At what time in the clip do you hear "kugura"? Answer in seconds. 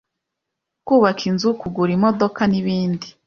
1.61-1.91